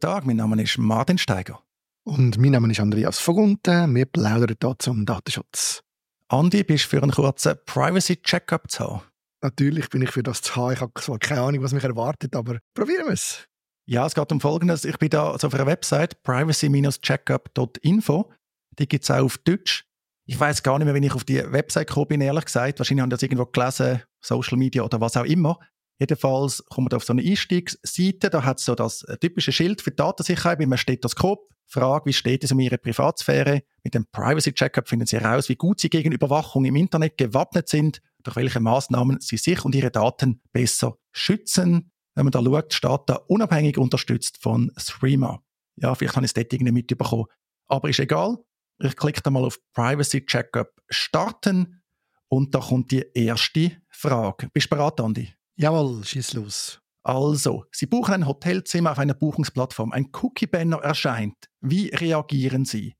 Guten 0.00 0.12
Tag, 0.12 0.26
mein 0.26 0.36
Name 0.36 0.62
ist 0.62 0.78
Martin 0.78 1.18
Steiger. 1.18 1.60
Und 2.04 2.38
mein 2.38 2.52
Name 2.52 2.70
ist 2.70 2.78
Andreas 2.78 3.18
Vogunten. 3.18 3.92
Wir 3.96 4.06
plaudern 4.06 4.54
hier 4.62 4.76
zum 4.78 5.04
Datenschutz. 5.04 5.82
Andi, 6.28 6.62
bist 6.62 6.84
du 6.84 6.90
für 6.90 7.02
einen 7.02 7.10
kurzen 7.10 7.56
Privacy-Checkup 7.66 8.70
zu 8.70 8.84
haben? 8.84 9.02
Natürlich 9.42 9.90
bin 9.90 10.02
ich 10.02 10.12
für 10.12 10.22
das 10.22 10.40
zu 10.40 10.54
haben. 10.54 10.74
Ich 10.74 10.80
habe 10.80 10.92
zwar 11.00 11.18
keine 11.18 11.40
Ahnung, 11.40 11.64
was 11.64 11.72
mich 11.72 11.82
erwartet, 11.82 12.36
aber 12.36 12.60
probieren 12.74 13.06
wir 13.06 13.14
es. 13.14 13.48
Ja, 13.86 14.06
es 14.06 14.14
geht 14.14 14.30
um 14.30 14.40
Folgendes. 14.40 14.84
Ich 14.84 14.98
bin 14.98 15.10
da 15.10 15.32
also 15.32 15.48
auf 15.48 15.54
einer 15.54 15.66
Website, 15.66 16.22
privacy-checkup.info. 16.22 18.32
Die 18.78 18.86
gibt 18.86 19.02
es 19.02 19.10
auch 19.10 19.24
auf 19.24 19.36
Deutsch. 19.38 19.84
Ich 20.26 20.38
weiß 20.38 20.62
gar 20.62 20.78
nicht 20.78 20.84
mehr, 20.84 20.94
wenn 20.94 21.02
ich 21.02 21.14
auf 21.14 21.24
die 21.24 21.42
Website 21.50 21.88
gekommen 21.88 22.06
bin, 22.06 22.20
ehrlich 22.20 22.44
gesagt. 22.44 22.78
Wahrscheinlich 22.78 23.02
haben 23.02 23.10
das 23.10 23.24
irgendwo 23.24 23.46
gelesen, 23.46 24.02
Social 24.20 24.58
Media 24.58 24.84
oder 24.84 25.00
was 25.00 25.16
auch 25.16 25.24
immer. 25.24 25.58
Jedenfalls 25.98 26.64
kommt 26.66 26.90
man 26.90 26.96
auf 26.96 27.04
so 27.04 27.12
eine 27.12 27.22
Einstiegsseite, 27.22 28.30
da 28.30 28.44
hat 28.44 28.58
es 28.58 28.64
so 28.64 28.74
das 28.74 29.04
typische 29.20 29.52
Schild 29.52 29.82
für 29.82 29.90
die 29.90 29.96
Datensicherheit 29.96 30.58
mit 30.58 30.66
einem 30.66 30.76
Stethoskop. 30.76 31.48
Frage, 31.66 32.06
wie 32.06 32.12
steht 32.14 32.44
es 32.44 32.52
um 32.52 32.60
Ihre 32.60 32.78
Privatsphäre? 32.78 33.62
Mit 33.84 33.94
dem 33.94 34.06
Privacy 34.10 34.54
Checkup 34.54 34.88
finden 34.88 35.06
Sie 35.06 35.18
heraus, 35.18 35.48
wie 35.50 35.56
gut 35.56 35.80
Sie 35.80 35.90
gegen 35.90 36.12
Überwachung 36.12 36.64
im 36.64 36.76
Internet 36.76 37.18
gewappnet 37.18 37.68
sind, 37.68 38.00
durch 38.22 38.36
welche 38.36 38.60
Maßnahmen 38.60 39.20
Sie 39.20 39.36
sich 39.36 39.64
und 39.64 39.74
Ihre 39.74 39.90
Daten 39.90 40.40
besser 40.52 40.96
schützen. 41.12 41.90
Wenn 42.14 42.24
man 42.24 42.30
da 42.30 42.42
schaut, 42.42 42.72
steht 42.72 43.00
da 43.06 43.16
unabhängig 43.26 43.76
unterstützt 43.76 44.38
von 44.40 44.72
Threema. 44.76 45.42
Ja, 45.76 45.94
vielleicht 45.94 46.16
habe 46.16 46.24
ich 46.24 46.30
es 46.30 46.34
dort 46.34 46.52
irgendwie 46.52 46.72
mitbekommen. 46.72 47.26
Aber 47.66 47.88
ist 47.90 48.00
egal. 48.00 48.38
Ich 48.80 48.96
klicke 48.96 49.20
da 49.20 49.30
mal 49.30 49.44
auf 49.44 49.58
Privacy 49.74 50.24
Checkup 50.24 50.70
starten 50.88 51.82
und 52.28 52.54
da 52.54 52.60
kommt 52.60 52.90
die 52.92 53.04
erste 53.14 53.72
Frage. 53.90 54.48
Bist 54.52 54.66
du 54.66 54.76
bereit, 54.76 55.00
Andi? 55.00 55.37
Jawohl, 55.60 56.04
schieß 56.04 56.34
los. 56.34 56.80
Also, 57.02 57.64
Sie 57.72 57.86
buchen 57.86 58.14
ein 58.14 58.26
Hotelzimmer 58.28 58.92
auf 58.92 58.98
einer 59.00 59.14
Buchungsplattform. 59.14 59.90
Ein 59.90 60.10
Cookie-Banner 60.12 60.76
erscheint. 60.78 61.34
Wie 61.60 61.88
reagieren 61.88 62.64
Sie? 62.64 62.94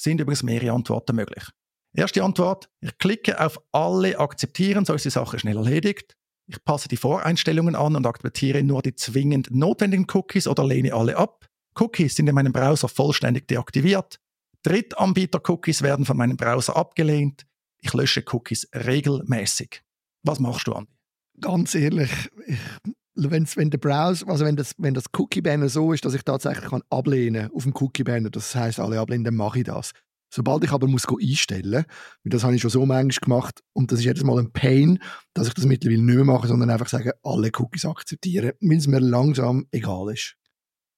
Sind 0.00 0.20
übrigens 0.20 0.44
mehrere 0.44 0.72
Antworten 0.72 1.16
möglich. 1.16 1.44
Erste 1.92 2.22
Antwort, 2.22 2.68
ich 2.80 2.96
klicke 2.98 3.40
auf 3.40 3.60
alle 3.72 4.18
akzeptieren, 4.18 4.84
so 4.84 4.94
ist 4.94 5.04
die 5.04 5.10
Sache 5.10 5.40
schnell 5.40 5.56
erledigt. 5.56 6.16
Ich 6.46 6.62
passe 6.64 6.88
die 6.88 6.96
Voreinstellungen 6.96 7.74
an 7.74 7.96
und 7.96 8.06
akzeptiere 8.06 8.62
nur 8.62 8.82
die 8.82 8.94
zwingend 8.94 9.50
notwendigen 9.50 10.06
Cookies 10.12 10.46
oder 10.46 10.64
lehne 10.64 10.94
alle 10.94 11.16
ab. 11.16 11.46
Cookies 11.80 12.14
sind 12.14 12.28
in 12.28 12.34
meinem 12.36 12.52
Browser 12.52 12.88
vollständig 12.88 13.48
deaktiviert. 13.48 14.20
Drittanbieter-Cookies 14.62 15.82
werden 15.82 16.04
von 16.04 16.16
meinem 16.16 16.36
Browser 16.36 16.76
abgelehnt. 16.76 17.44
Ich 17.80 17.92
lösche 17.92 18.22
Cookies 18.30 18.68
regelmäßig. 18.72 19.82
Was 20.22 20.38
machst 20.38 20.68
du, 20.68 20.74
Andi? 20.74 20.93
Ganz 21.40 21.74
ehrlich, 21.74 22.10
ich, 22.46 22.58
wenn's, 23.14 23.56
wenn 23.56 23.70
der 23.70 23.78
Browser, 23.78 24.28
also 24.28 24.44
wenn 24.44 24.56
das, 24.56 24.74
wenn 24.78 24.94
das 24.94 25.04
Cookie-Banner 25.16 25.68
so 25.68 25.92
ist, 25.92 26.04
dass 26.04 26.14
ich 26.14 26.22
tatsächlich 26.22 26.70
kann 26.70 26.82
ablehnen 26.90 27.50
auf 27.54 27.64
dem 27.64 27.74
Cookie-Banner, 27.74 28.30
das 28.30 28.54
heißt 28.54 28.80
alle 28.80 28.98
ablehnen, 28.98 29.24
dann 29.24 29.36
mache 29.36 29.58
ich 29.58 29.64
das. 29.64 29.92
Sobald 30.32 30.64
ich 30.64 30.72
aber 30.72 30.88
muss 30.88 31.06
einstellen 31.06 31.84
muss, 32.24 32.32
das 32.32 32.42
habe 32.42 32.56
ich 32.56 32.62
schon 32.62 32.70
so 32.70 32.84
manchmal 32.84 33.24
gemacht 33.24 33.60
und 33.72 33.92
das 33.92 34.00
ist 34.00 34.04
jedes 34.04 34.24
Mal 34.24 34.40
ein 34.40 34.52
Pain, 34.52 34.98
dass 35.32 35.46
ich 35.46 35.54
das 35.54 35.64
mittlerweile 35.64 36.02
nicht 36.02 36.16
mehr 36.16 36.24
mache, 36.24 36.48
sondern 36.48 36.70
einfach 36.70 36.88
sage, 36.88 37.12
alle 37.22 37.50
Cookies 37.56 37.84
akzeptieren, 37.84 38.52
weil 38.60 38.78
es 38.78 38.88
mir 38.88 38.98
langsam 38.98 39.66
egal 39.70 40.12
ist. 40.12 40.34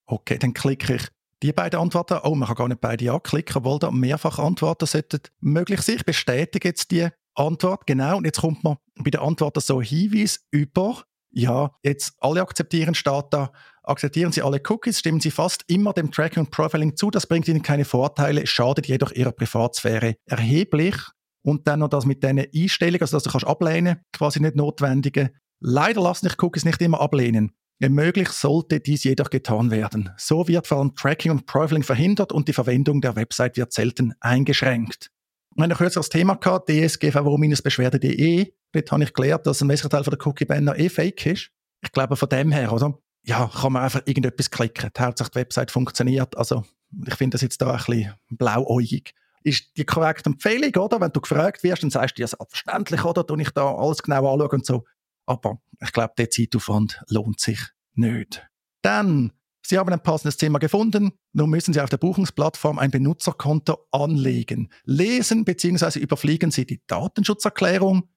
Okay, 0.07 0.39
dann 0.39 0.55
klicke 0.55 0.95
ich 0.95 1.09
die 1.43 1.53
beiden 1.53 1.81
Antworten. 1.81 2.19
Oh, 2.23 2.35
man 2.35 2.47
kann 2.49 2.57
gar 2.57 2.69
nicht 2.69 2.81
beide 2.81 3.13
anklicken, 3.13 3.57
obwohl 3.57 3.79
da 3.79 3.91
mehrfach 3.91 4.39
Antworten 4.39 4.87
sollten 4.87 5.21
möglich 5.41 5.83
sein. 5.83 5.97
Ich 5.97 6.05
bestätige 6.07 6.69
jetzt 6.69 6.91
die 6.91 7.09
Antwort, 7.37 7.87
genau. 7.87 8.19
Und 8.19 8.25
jetzt 8.25 8.41
kommt 8.41 8.65
man 8.65 8.77
bei 8.97 9.11
der 9.11 9.23
Antwort 9.23 9.61
so 9.61 9.81
Hinweis 9.81 10.47
über, 10.51 11.03
ja, 11.31 11.71
jetzt 11.83 12.15
alle 12.21 12.43
akzeptieren 12.43 12.97
da, 13.31 13.53
akzeptieren 13.83 14.33
Sie 14.33 14.43
alle 14.43 14.61
Cookies, 14.69 14.99
stimmen 14.99 15.21
Sie 15.21 15.31
fast 15.31 15.65
immer 15.69 15.93
dem 15.93 16.11
Tracking 16.11 16.45
und 16.45 16.51
Profiling 16.51 16.97
zu, 16.97 17.11
das 17.11 17.27
bringt 17.27 17.49
Ihnen 17.49 17.63
keine 17.63 17.85
Vorteile, 17.85 18.47
schadet 18.47 18.87
jedoch 18.87 19.13
Ihrer 19.13 19.33
Privatsphäre 19.33 20.17
erheblich. 20.27 20.97
Und 21.43 21.69
dann 21.69 21.79
noch 21.79 21.89
das 21.89 22.07
mit 22.07 22.25
diesen 22.25 22.41
Einstellungen, 22.41 23.03
also 23.03 23.17
dass 23.17 23.23
du 23.23 23.31
kannst 23.31 23.47
ablehnen, 23.47 24.01
quasi 24.13 24.41
nicht 24.41 24.57
notwendige. 24.57 25.31
Leider 25.61 26.03
lassen 26.03 26.29
sich 26.29 26.43
Cookies 26.43 26.65
nicht 26.65 26.83
immer 26.83 27.01
ablehnen. 27.01 27.53
Wenn 27.79 27.93
möglich, 27.93 28.31
sollte 28.31 28.81
dies 28.81 29.05
jedoch 29.05 29.31
getan 29.31 29.71
werden. 29.71 30.11
So 30.17 30.49
wird 30.49 30.67
vor 30.67 30.79
allem 30.79 30.95
Tracking 30.95 31.31
und 31.31 31.47
Profiling 31.47 31.83
verhindert 31.83 32.33
und 32.33 32.49
die 32.49 32.53
Verwendung 32.53 33.01
der 33.01 33.17
Website 33.17 33.57
wird 33.57 33.73
selten 33.73 34.15
eingeschränkt. 34.21 35.11
Wir 35.57 35.63
haben 35.63 35.73
ein 35.73 35.79
kürzeres 35.79 36.11
Thema 36.11 36.35
gehabt, 36.35 36.69
dsgvwo-beschwerde.de. 36.69 38.53
Dort 38.73 38.93
habe 38.93 39.05
ich 39.05 39.15
gelernt, 39.15 39.47
dass 39.47 39.63
ein 39.63 39.71
wesentlicher 39.71 40.03
Teil 40.03 40.03
der 40.03 40.27
Cookie-Banner 40.27 40.79
eh 40.79 40.91
fake 40.91 41.25
ist. 41.25 41.51
Ich 41.81 41.93
glaube, 41.93 42.15
von 42.15 42.29
dem 42.29 42.53
her, 42.53 42.71
oder? 42.75 42.99
Ja, 43.23 43.51
kann 43.51 43.73
man 43.73 43.85
einfach 43.85 44.03
irgendetwas 44.05 44.51
klicken. 44.51 44.91
Die 44.95 45.01
Hauptsache 45.01 45.31
die 45.31 45.37
Website 45.37 45.71
funktioniert. 45.71 46.37
Also, 46.37 46.63
ich 47.07 47.15
finde 47.15 47.37
das 47.37 47.41
jetzt 47.41 47.63
da 47.63 47.71
ein 47.71 47.79
bisschen 47.79 48.13
blauäugig. 48.29 49.15
Ist 49.45 49.75
die 49.79 49.87
korrekte 49.87 50.29
Empfehlung, 50.29 50.75
oder? 50.75 51.01
Wenn 51.01 51.13
du 51.13 51.23
gefragt 51.23 51.63
wirst, 51.63 51.83
dann 51.83 51.91
sagst 51.91 52.19
du 52.19 52.21
ja 52.21 52.29
selbstverständlich, 52.29 53.03
oder? 53.05 53.25
Du 53.25 53.35
ich 53.37 53.51
da 53.51 53.75
alles 53.75 54.03
genau 54.03 54.31
anschauen 54.31 54.51
und 54.51 54.67
so. 54.67 54.85
Aber 55.25 55.63
ich 55.81 55.93
glaube, 55.93 56.13
der 56.19 56.29
Zeitaufwand 56.29 57.03
lohnt 57.09 57.41
sich 57.41 57.61
nicht. 57.95 58.47
Dann 58.83 59.33
Sie 59.69 59.79
haben 59.79 59.93
ein 59.93 60.03
passendes 60.03 60.37
Zimmer 60.37 60.61
gefunden, 60.61 61.13
nun 61.33 61.51
müssen 61.51 61.75
Sie 61.75 61.81
auf 61.81 61.91
der 61.91 61.97
Buchungsplattform 61.97 62.79
ein 62.79 62.93
Benutzerkonto 62.93 63.87
anlegen. 63.91 64.71
Lesen 64.85 65.45
bzw. 65.45 65.99
überfliegen 65.99 66.53
Sie 66.53 66.67
die 66.67 66.83
Datenschutzerklärung. 66.87 68.09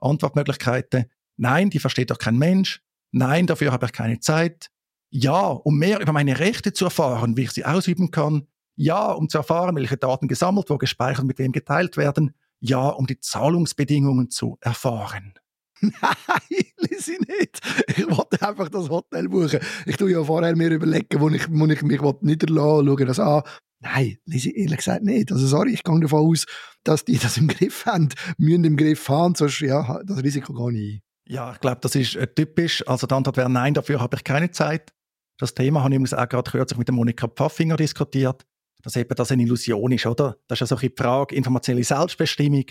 Antwortmöglichkeiten. 0.00 1.06
Nein, 1.36 1.70
die 1.70 1.78
versteht 1.78 2.10
doch 2.10 2.18
kein 2.18 2.36
Mensch. 2.36 2.82
Nein, 3.10 3.46
dafür 3.46 3.72
habe 3.72 3.86
ich 3.86 3.92
keine 3.92 4.20
Zeit. 4.20 4.70
Ja, 5.10 5.46
um 5.46 5.78
mehr 5.78 6.00
über 6.00 6.12
meine 6.12 6.38
Rechte 6.38 6.72
zu 6.72 6.84
erfahren, 6.84 7.36
wie 7.36 7.44
ich 7.44 7.52
sie 7.52 7.64
ausüben 7.64 8.10
kann. 8.10 8.46
Ja, 8.76 9.10
um 9.10 9.28
zu 9.28 9.38
erfahren, 9.38 9.74
welche 9.76 9.96
Daten 9.96 10.28
gesammelt, 10.28 10.68
wo 10.68 10.76
gespeichert, 10.76 11.24
mit 11.24 11.38
wem 11.38 11.52
geteilt 11.52 11.96
werden. 11.96 12.34
Ja, 12.60 12.88
um 12.88 13.06
die 13.06 13.18
Zahlungsbedingungen 13.18 14.30
zu 14.30 14.58
erfahren. 14.60 15.34
Nein, 15.80 15.92
ich 16.50 17.08
nicht. 17.08 17.60
Ich 17.96 18.06
wollte 18.10 18.46
einfach 18.46 18.68
das 18.68 18.88
Hotel 18.88 19.28
buchen. 19.28 19.60
Ich 19.86 19.96
tue 19.96 20.10
ja 20.10 20.24
vorher 20.24 20.56
mir 20.56 20.70
überlegen, 20.70 21.20
wo 21.20 21.28
ich, 21.28 21.48
wo 21.50 21.66
ich 21.66 21.82
mich 21.82 22.00
niederlassen 22.22 22.86
schaue 22.86 23.04
das 23.04 23.20
an. 23.20 23.42
Nein, 23.80 24.18
ich 24.26 24.56
ehrlich 24.56 24.78
gesagt 24.78 25.04
nicht. 25.04 25.30
Also 25.30 25.46
sorry, 25.46 25.72
ich 25.72 25.84
gehe 25.84 26.00
davon 26.00 26.26
aus, 26.30 26.46
dass 26.82 27.04
die 27.04 27.18
das 27.18 27.36
im 27.36 27.46
Griff 27.46 27.86
haben, 27.86 28.08
müssen 28.36 28.64
im 28.64 28.76
Griff 28.76 29.08
haben, 29.08 29.34
sonst 29.36 29.60
ja, 29.60 30.00
das 30.04 30.22
Risiko 30.22 30.52
gar 30.52 30.72
nicht 30.72 31.02
Ja, 31.28 31.52
ich 31.52 31.60
glaube, 31.60 31.78
das 31.80 31.94
ist 31.94 32.16
äh, 32.16 32.26
typisch. 32.26 32.86
Also 32.88 33.06
die 33.06 33.14
Antwort 33.14 33.36
wäre 33.36 33.50
nein, 33.50 33.74
dafür 33.74 34.00
habe 34.00 34.16
ich 34.16 34.24
keine 34.24 34.50
Zeit. 34.50 34.92
Das 35.38 35.54
Thema 35.54 35.84
habe 35.84 35.94
ich 35.94 36.14
auch 36.14 36.28
gerade 36.28 36.50
kürzlich 36.50 36.78
mit 36.78 36.88
der 36.88 36.94
Monika 36.94 37.28
Pfaffinger 37.28 37.76
diskutiert, 37.76 38.44
dass 38.82 38.96
eben 38.96 39.14
das 39.14 39.30
eine 39.30 39.44
Illusion 39.44 39.92
ist, 39.92 40.06
oder? 40.06 40.36
Das 40.48 40.56
ist 40.56 40.60
ja 40.60 40.66
so 40.66 40.74
ein 40.74 40.80
die 40.80 40.94
Frage, 40.96 41.36
informationelle 41.36 41.84
Selbstbestimmung. 41.84 42.64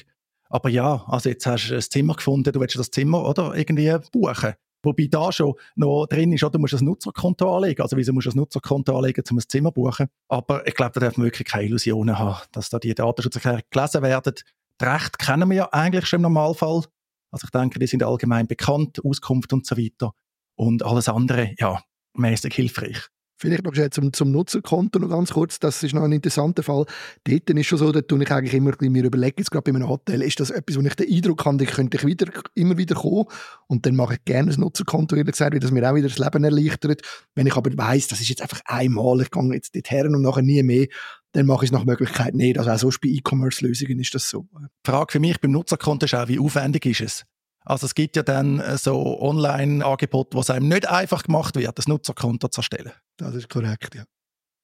Aber 0.50 0.69
ja, 0.69 1.03
also 1.08 1.30
jetzt 1.30 1.46
hast 1.46 1.69
du 1.69 1.75
ein 1.75 1.81
Zimmer 1.81 2.16
gefunden, 2.16 2.52
du 2.52 2.59
willst 2.59 2.78
das 2.78 2.91
Zimmer 2.91 3.28
oder 3.28 3.56
irgendwie 3.56 3.94
buchen. 4.12 4.53
Wobei 4.84 5.08
da 5.08 5.31
schon 5.31 5.53
noch 5.75 6.06
drin 6.06 6.31
ist, 6.34 6.44
du 6.44 6.59
musst 6.59 6.75
ein 6.75 6.85
Nutzerkonto 6.85 7.56
anlegen. 7.56 7.81
Also 7.81 7.97
wieso 7.97 8.13
musst 8.13 8.28
du 8.28 8.31
ein 8.31 8.38
Nutzerkonto 8.38 8.96
anlegen, 8.96 9.24
um 9.30 9.38
ein 9.38 9.44
Zimmer 9.47 9.74
zu 9.74 9.81
buchen? 9.81 10.07
Aber 10.30 10.66
ich 10.68 10.75
glaube, 10.75 10.91
da 10.94 11.00
darf 11.02 11.18
man 11.18 11.25
wirklich 11.25 11.47
keine 11.47 11.66
Illusionen 11.66 12.18
haben, 12.18 12.38
dass 12.52 12.69
da 12.69 12.80
die 12.80 12.94
Datenschutzerklärungen 12.94 13.63
gelesen 13.69 14.02
werden. 14.02 14.34
Das 14.78 14.94
Recht 14.94 15.19
kennen 15.19 15.50
wir 15.50 15.56
ja 15.56 15.69
eigentlich 15.74 16.06
schon 16.06 16.19
im 16.19 16.24
Normalfall. 16.24 16.84
Also 17.31 17.46
ich 17.46 17.52
denke, 17.52 17.80
die 17.80 17.88
sind 17.88 18.03
allgemein 18.03 18.47
bekannt, 18.47 19.03
Auskunft 19.03 19.52
und 19.52 19.66
so 19.66 19.75
weiter. 19.78 20.12
Und 20.56 20.84
alles 20.84 21.09
andere, 21.09 21.53
ja, 21.57 21.81
mäßig 22.13 22.53
hilfreich. 22.53 23.09
Vielleicht 23.40 23.64
noch 23.64 23.90
zum, 23.92 24.12
zum 24.14 24.31
Nutzerkonto 24.31 24.98
noch 24.98 25.09
ganz 25.09 25.31
kurz. 25.31 25.59
Das 25.59 25.84
ist 25.84 25.94
noch 25.94 26.02
ein 26.02 26.12
interessanter 26.12 26.64
Fall. 26.64 26.86
Dort 27.24 27.50
ist 27.50 27.66
schon 27.68 27.78
so, 27.78 27.92
da 27.92 28.02
tue 28.02 28.24
ich 28.24 28.31
eigentlich 28.31 28.56
immer 28.56 28.74
mir 28.80 29.03
überlegen, 29.03 29.36
jetzt 29.38 29.52
gerade 29.52 29.72
bei 29.72 29.78
einem 29.78 29.88
Hotel, 29.88 30.24
ist 30.24 30.40
das 30.40 30.50
etwas, 30.50 30.75
wo 30.75 30.81
ich 30.81 30.96
den 30.96 31.14
Eindruck 31.14 31.45
habe, 31.45 31.63
ich 31.63 31.69
könnte 31.69 31.98
ich 31.98 32.06
wieder, 32.06 32.28
immer 32.56 32.78
wieder 32.78 32.95
kommen. 32.95 33.25
Und 33.68 33.86
dann 33.86 33.95
mache 33.95 34.16
ich 34.16 34.25
gerne 34.25 34.51
ein 34.51 34.60
Nutzerkonto, 34.60 35.16
ehrlich 35.16 35.34
gesagt, 35.34 35.54
weil 35.54 35.60
das 35.60 35.69
mir 35.69 35.88
auch 35.88 35.94
wieder 35.94 36.07
das 36.07 36.18
Leben 36.18 36.44
erleichtert. 36.44 37.01
Wenn 37.36 37.45
ich 37.45 37.56
aber 37.56 37.69
weiss, 37.78 38.07
das 38.07 38.22
ist 38.22 38.30
jetzt 38.30 38.42
einfach 38.42 38.62
einmal, 38.66 39.22
ich 39.22 39.30
gehe 39.30 39.54
jetzt 39.54 39.75
dorthin 39.75 40.16
und 40.16 40.24
nachher 40.24 40.42
nie 40.42 40.63
mehr, 40.63 40.88
dann 41.34 41.45
mache 41.45 41.66
ich 41.66 41.69
es 41.69 41.74
nach 41.74 41.86
Möglichkeit 41.86 42.34
nicht. 42.34 42.57
Also 42.57 42.72
auch 42.72 42.80
sonst 42.80 43.01
bei 43.01 43.10
E-Commerce-Lösungen 43.10 44.00
ist 44.00 44.16
das 44.16 44.30
so. 44.30 44.48
Die 44.60 44.89
Frage 44.89 45.12
für 45.12 45.19
mich 45.19 45.39
beim 45.39 45.51
Nutzerkonto 45.51 46.06
ist 46.06 46.16
auch, 46.16 46.28
wie 46.28 46.39
aufwendig 46.39 46.88
ist 46.88 47.01
es? 47.01 47.25
Also 47.63 47.86
es 47.86 47.94
gibt 47.94 48.16
ja 48.16 48.24
dann 48.24 48.60
äh, 48.62 48.78
so 48.78 49.22
Online-Angebote, 49.22 50.36
wo 50.36 50.42
es 50.42 50.50
einem 50.50 50.69
nicht 50.69 50.89
einfach 50.89 51.24
gemacht 51.24 51.56
wird, 51.56 51.78
das 51.78 51.88
Nutzerkonto 51.88 52.48
zu 52.48 52.60
erstellen. 52.62 52.94
Das 53.18 53.36
ist 53.36 53.50
korrekt, 53.50 53.96
ja. 53.96 54.06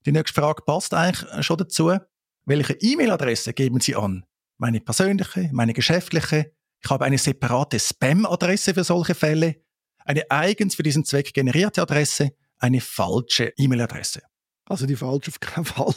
Die 0.06 0.12
nächste 0.12 0.40
Frage 0.40 0.64
passt 0.64 0.94
eigentlich 0.94 1.46
schon 1.46 1.58
dazu. 1.58 1.98
Welche 2.46 2.74
E-Mail-Adresse 2.74 3.54
geben 3.54 3.80
Sie 3.80 3.96
an? 3.96 4.26
Meine 4.58 4.82
persönliche, 4.82 5.50
meine 5.54 5.74
geschäftliche? 5.74 6.54
Ich 6.84 6.90
habe 6.90 7.06
eine 7.06 7.18
separate 7.18 7.80
Spam-Adresse 7.80 8.74
für 8.74 8.84
solche 8.84 9.16
Fälle, 9.16 9.62
eine 10.00 10.30
eigens 10.30 10.76
für 10.76 10.84
diesen 10.84 11.06
Zweck 11.06 11.34
generierte 11.34 11.82
Adresse, 11.82 12.32
eine 12.58 12.82
falsche 12.82 13.54
E-Mail-Adresse. 13.58 14.22
Also 14.66 14.86
die 14.86 14.96
falsche 14.96 15.32
auf 15.32 15.40
keinen 15.40 15.66
Fall, 15.66 15.96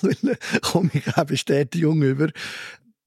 komme 0.62 0.90
ich 0.92 1.16
auch 1.16 1.24
Bestätigung 1.24 2.02
über 2.02 2.28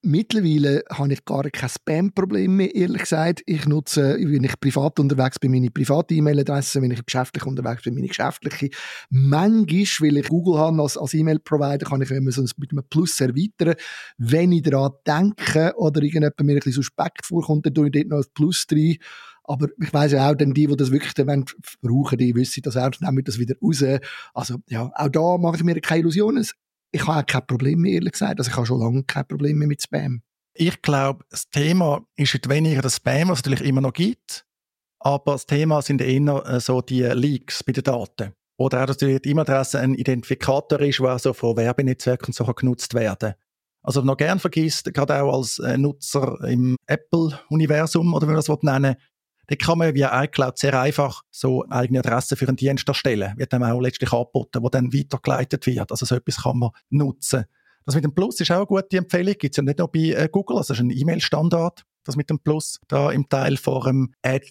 Mittlerweile 0.02 0.86
habe 0.90 1.12
ich 1.12 1.26
gar 1.26 1.44
kein 1.50 1.68
Spam-Problem 1.68 2.56
mehr, 2.56 2.74
ehrlich 2.74 3.02
gesagt. 3.02 3.44
Ich 3.46 3.66
nutze, 3.68 4.16
wenn 4.18 4.46
ich 4.46 4.58
privat 4.58 4.98
unterwegs 4.98 5.40
bin, 5.40 5.52
meine 5.52 5.72
private 5.72 6.14
E-Mail-Adresse, 6.14 6.82
wenn 6.82 6.92
ich 6.92 7.06
geschäftlich 7.06 7.46
unterwegs 7.46 7.84
bin, 7.84 7.96
meine 7.96 8.08
geschäftliche. 8.08 8.70
Manchmal, 9.10 9.68
weil 9.68 10.18
ich 10.18 10.30
Google 10.30 10.58
habe 10.58 10.82
als, 10.82 10.96
als 10.96 11.14
E-Mail-Provider, 11.14 11.86
kann 11.86 12.02
ich 12.02 12.12
immer 12.12 12.32
so 12.32 12.46
mit 12.56 12.72
einem 12.72 12.86
Plus 12.90 13.20
erweitern. 13.20 13.76
Wenn 14.18 14.54
ich 14.54 14.62
daran 14.62 14.94
denke 15.06 15.74
oder 15.76 16.02
irgendjemand 16.02 16.40
mir 16.40 16.54
ein 16.54 16.56
bisschen 16.60 16.72
suspekt 16.72 17.26
vorkommt, 17.26 17.66
dann 17.66 17.74
tue 17.74 17.88
ich 17.88 17.92
dort 17.92 18.08
noch 18.08 18.20
ein 18.20 18.34
Plus 18.34 18.66
rein. 18.72 18.96
Aber 19.44 19.68
ich 19.82 19.94
weiss 19.94 20.14
ja 20.14 20.30
auch, 20.30 20.36
denn 20.36 20.54
die, 20.54 20.68
die 20.68 20.78
das 20.78 20.92
wirklich 20.92 21.14
dann 21.14 21.44
brauchen, 21.82 22.18
die 22.18 22.36
wissen 22.36 22.62
das 22.64 22.78
auch, 22.78 22.92
nehmen 23.02 23.24
das 23.26 23.38
wieder 23.38 23.56
raus. 23.62 23.84
Also, 24.34 24.60
ja, 24.70 24.92
auch 24.94 25.10
da 25.10 25.38
mache 25.38 25.58
ich 25.58 25.64
mir 25.66 25.82
keine 25.82 26.02
Illusionen 26.02 26.46
ich 26.92 27.08
habe 27.08 27.20
auch 27.20 27.26
kein 27.26 27.46
Problem 27.46 27.80
mehr, 27.82 27.94
ehrlich 27.94 28.14
gesagt. 28.14 28.40
Also 28.40 28.52
ich 28.52 28.58
habe 28.58 28.66
schon 28.66 28.80
lange 28.80 29.04
kein 29.04 29.28
Problem 29.28 29.58
mehr 29.58 29.68
mit 29.68 29.82
Spam. 29.82 30.22
Ich 30.54 30.82
glaube, 30.82 31.24
das 31.30 31.50
Thema 31.50 32.06
ist 32.16 32.34
nicht 32.34 32.50
weniger 32.50 32.82
das 32.82 32.98
Spam, 32.98 33.30
was 33.30 33.40
es 33.40 33.46
natürlich 33.46 33.68
immer 33.68 33.82
noch 33.82 33.94
gibt, 33.94 34.46
aber 35.00 35.34
das 35.34 35.46
Thema 35.46 35.82
sind 35.82 36.02
eher 36.02 36.46
äh, 36.46 36.60
so 36.60 36.82
die 36.82 37.04
Leaks 37.04 37.64
bei 37.64 37.72
den 37.72 37.84
Daten. 37.84 38.34
Oder 38.58 38.82
auch, 38.82 38.88
dass 38.88 38.98
die 38.98 39.20
E-Mail-Adresse 39.24 39.80
ein 39.80 39.94
Identifikator 39.94 40.82
ist, 40.82 41.00
der 41.00 41.10
also 41.10 41.34
von 41.34 41.56
Werbenetzwerken 41.56 42.34
so 42.34 42.44
genutzt 42.44 42.94
werden 42.94 43.36
Also 43.82 44.02
noch 44.02 44.18
gern 44.18 44.40
vergisst, 44.40 44.94
gerade 44.94 45.22
auch 45.22 45.34
als 45.34 45.60
äh, 45.60 45.78
Nutzer 45.78 46.38
im 46.44 46.76
Apple-Universum, 46.88 48.14
oder 48.14 48.28
wie 48.28 48.34
man 48.34 48.44
das 48.44 48.64
nennen 48.64 48.98
da 49.50 49.56
kann 49.56 49.80
man 49.80 49.96
via 49.96 50.24
iCloud 50.24 50.60
sehr 50.60 50.80
einfach 50.80 51.24
so 51.32 51.66
eigene 51.70 52.00
Adressen 52.00 52.38
für 52.38 52.48
einen 52.48 52.56
Dienst 52.56 52.88
erstellen, 52.88 53.34
wird 53.36 53.52
dann 53.52 53.64
auch 53.64 53.80
letztlich 53.80 54.14
angeboten, 54.14 54.62
wo 54.62 54.70
dann 54.70 54.94
weitergeleitet 54.94 55.66
wird. 55.66 55.90
Also 55.90 56.06
so 56.06 56.16
etwas 56.16 56.44
kann 56.44 56.60
man 56.60 56.70
nutzen. 56.92 57.46
Das 57.84 57.96
mit 57.96 58.04
dem 58.04 58.14
Plus 58.14 58.40
ist 58.40 58.52
auch 58.52 58.58
eine 58.58 58.66
gute 58.68 58.98
Empfehlung. 58.98 59.34
Gibt 59.40 59.54
es 59.54 59.58
ja 59.58 59.64
nicht 59.64 59.80
nur 59.80 59.92
bei 59.92 60.00
äh, 60.00 60.30
Google, 60.32 60.58
also 60.58 60.74
ist 60.74 60.80
ein 60.80 60.92
E-Mail-Standard, 60.92 61.84
das 62.04 62.16
mit 62.16 62.30
dem 62.30 62.38
Plus 62.38 62.80
da 62.88 63.12
im 63.12 63.28
Teil 63.28 63.58
vor 63.58 63.86
dem 63.86 64.14
Ad. 64.22 64.46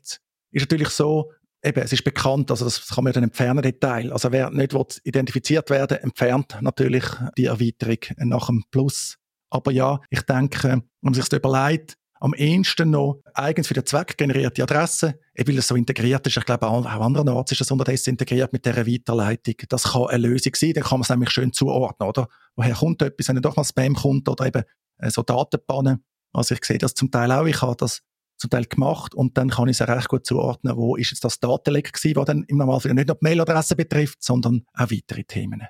Ist 0.50 0.62
natürlich 0.62 0.89
so, 0.89 1.31
eben, 1.62 1.81
es 1.81 1.93
ist 1.93 2.03
bekannt, 2.03 2.51
also 2.51 2.65
das 2.65 2.89
kann 2.89 3.05
man 3.05 3.12
dann 3.12 3.23
entfernen, 3.23 3.62
Detail. 3.62 4.12
Also 4.12 4.33
wer 4.33 4.51
nicht 4.51 4.75
will, 4.75 4.85
identifiziert 5.05 5.71
werden 5.71 5.99
entfernt 5.99 6.59
natürlich 6.61 7.05
die 7.37 7.44
Erweiterung 7.44 7.99
nach 8.29 8.47
dem 8.49 8.65
Plus. 8.73 9.17
Aber 9.51 9.71
ja, 9.71 10.01
ich 10.11 10.23
denke, 10.23 10.69
wenn 10.69 10.83
man 11.03 11.15
sich 11.15 11.29
das 11.29 11.39
überlegt, 11.39 11.98
am 12.20 12.35
ehesten 12.35 12.91
noch 12.91 13.20
eigens 13.35 13.69
für 13.69 13.75
den 13.75 13.87
Zweck 13.87 14.17
generierte 14.17 14.62
Adresse, 14.62 15.19
weil 15.37 15.59
es 15.59 15.69
so 15.69 15.76
integriert 15.76 16.26
ist. 16.26 16.37
Ich 16.37 16.44
glaube, 16.44 16.67
auch 16.67 16.85
andernorts 16.85 17.53
ist 17.53 17.61
das 17.61 17.70
unterdessen 17.70 18.11
integriert 18.11 18.53
mit 18.53 18.67
dieser 18.67 18.87
Weiterleitung. 18.87 19.55
Das 19.69 19.85
kann 19.85 20.06
eine 20.06 20.29
Lösung 20.29 20.53
sein, 20.55 20.73
dann 20.75 20.85
kann 20.85 20.99
man 20.99 21.03
es 21.03 21.09
nämlich 21.11 21.31
schön 21.31 21.53
zuordnen, 21.53 22.09
oder? 22.09 22.29
Woher 22.56 22.75
kommt 22.75 23.03
etwas, 23.03 23.29
wenn 23.29 23.41
doch 23.41 23.56
mal 23.56 23.65
Spam 23.65 23.94
kommt 23.94 24.29
oder 24.29 24.47
eben 24.47 24.65
äh, 24.99 25.11
so 25.11 25.23
Datenbannen. 25.23 26.05
Also 26.32 26.55
ich 26.55 26.65
sehe 26.65 26.79
das 26.79 26.94
zum 26.94 27.11
Teil 27.11 27.32
auch, 27.32 27.47
ich 27.47 27.62
habe 27.62 27.76
das 27.76 28.03
zum 28.37 28.50
Teil 28.50 28.67
gemacht 28.67 29.15
und 29.15 29.37
dann 29.37 29.50
kann 29.50 29.69
ich 29.69 29.81
es 29.81 29.87
recht 29.87 30.09
gut 30.09 30.25
zuordnen, 30.25 30.76
wo 30.76 30.97
ist 30.97 31.11
jetzt 31.11 31.25
das 31.25 31.41
Datenleck 31.41 31.93
gewesen, 31.93 32.17
was 32.17 32.26
dann 32.26 32.44
im 32.44 32.59
Normalfall 32.59 32.94
nicht 32.94 33.09
nur 33.09 33.17
die 33.17 33.25
Mailadresse 33.25 33.75
betrifft, 33.75 34.23
sondern 34.23 34.65
auch 34.75 34.91
weitere 34.91 35.25
Themen. 35.25 35.62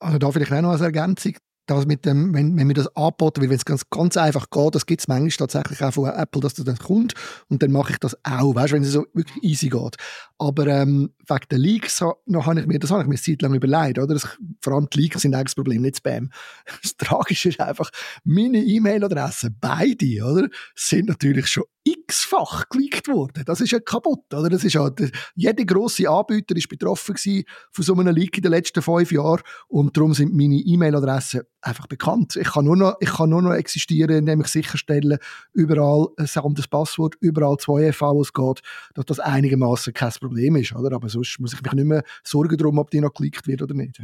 Also 0.00 0.18
da 0.18 0.30
vielleicht 0.30 0.52
auch 0.52 0.62
noch 0.62 0.70
als 0.70 0.80
Ergänzung 0.80 1.34
das 1.76 1.86
mit 1.86 2.04
dem, 2.04 2.34
wenn, 2.34 2.56
wenn 2.56 2.68
wir 2.68 2.74
das 2.74 2.94
anboten, 2.96 3.42
weil 3.42 3.50
wenn 3.50 3.56
es 3.56 3.64
ganz, 3.64 3.88
ganz 3.90 4.16
einfach 4.16 4.50
geht, 4.50 4.74
das 4.74 4.86
gibt 4.86 5.00
es 5.00 5.08
manchmal 5.08 5.30
tatsächlich 5.30 5.82
auch 5.82 5.92
von 5.92 6.10
Apple, 6.10 6.40
dass 6.40 6.54
das 6.54 6.64
dann 6.64 6.78
kommt 6.78 7.14
und 7.48 7.62
dann 7.62 7.72
mache 7.72 7.92
ich 7.92 7.98
das 7.98 8.16
auch, 8.24 8.54
weißt, 8.54 8.72
wenn 8.72 8.82
es 8.82 8.92
so 8.92 9.06
wirklich 9.14 9.42
easy 9.42 9.68
geht. 9.68 9.96
Aber 10.38 10.66
ähm, 10.66 11.10
wegen 11.30 11.46
der 11.50 11.58
Leaks 11.58 12.00
noch 12.26 12.46
habe 12.46 12.60
ich 12.60 12.66
mir, 12.66 12.78
das 12.78 12.90
habe 12.90 13.02
ich 13.02 13.08
mir 13.08 13.14
eine 13.14 13.22
Zeit 13.22 13.42
lang 13.42 13.54
überlegt, 13.54 13.98
oder? 13.98 14.14
Das, 14.14 14.28
vor 14.60 14.74
allem 14.74 14.88
die 14.90 15.00
Leaks 15.00 15.22
sind 15.22 15.34
eigentlich 15.34 15.46
das 15.46 15.54
Problem, 15.54 15.82
nicht 15.82 15.98
Spam. 15.98 16.30
Das 16.82 16.96
Tragische 16.96 17.50
ist 17.50 17.60
einfach, 17.60 17.90
meine 18.24 18.58
E-Mail-Adressen, 18.58 19.56
beide, 19.60 20.24
oder, 20.24 20.48
sind 20.74 21.08
natürlich 21.08 21.46
schon 21.46 21.64
x-fach 21.84 22.68
geleakt 22.68 23.08
worden. 23.08 23.42
Das 23.46 23.60
ist 23.60 23.70
ja 23.70 23.80
kaputt, 23.80 24.32
oder? 24.32 24.50
Das 24.50 24.64
ist 24.64 24.74
ja, 24.74 24.90
jeder 25.34 25.64
grosse 25.64 26.08
Anbieter 26.08 26.54
ist 26.56 26.68
betroffen 26.68 27.14
gewesen 27.14 27.44
von 27.72 27.84
so 27.84 27.94
einem 27.94 28.14
Leak 28.14 28.36
in 28.36 28.42
den 28.42 28.52
letzten 28.52 28.82
fünf 28.82 29.10
Jahren 29.12 29.42
und 29.68 29.96
darum 29.96 30.12
sind 30.12 30.34
meine 30.34 30.56
E-Mail-Adressen 30.56 31.42
einfach 31.62 31.86
bekannt. 31.86 32.36
Ich 32.36 32.52
kann 32.52 32.66
nur 32.66 32.76
noch, 32.76 32.96
ich 33.00 33.10
kann 33.10 33.30
nur 33.30 33.42
noch 33.42 33.52
existieren, 33.52 34.16
indem 34.16 34.42
ich 34.42 34.48
sicherstelle, 34.48 35.18
überall 35.52 36.08
ein 36.18 36.28
anderes 36.42 36.68
Passwort, 36.68 37.16
überall 37.20 37.54
2FA, 37.54 38.14
wo 38.14 38.22
es 38.22 38.32
geht, 38.32 38.60
dass 38.94 39.06
das 39.06 39.20
einigermaßen 39.20 39.92
kein 39.94 40.12
Problem 40.12 40.56
ist, 40.56 40.74
oder? 40.74 40.94
Aber 40.94 41.08
sonst 41.22 41.40
muss 41.40 41.52
ich 41.52 41.62
mich 41.62 41.72
nicht 41.72 41.86
mehr 41.86 42.02
sorgen 42.24 42.56
darum, 42.56 42.78
ob 42.78 42.90
die 42.90 43.00
noch 43.00 43.12
geleakt 43.12 43.46
wird 43.46 43.62
oder 43.62 43.74
nicht. 43.74 44.00